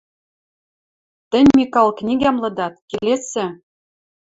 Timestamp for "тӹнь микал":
1.29-1.89